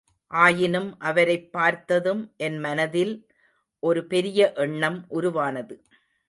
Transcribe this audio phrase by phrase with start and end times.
[0.27, 3.27] ஆயினும் அவரைப் பார்த்ததும் என்மனதில்
[3.79, 5.83] ஒரு பெரிய எண்ணம் உருவானது.